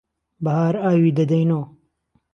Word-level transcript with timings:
بههار 0.43 0.75
ئاوی 0.83 1.11
دهدهینۆ 1.17 1.59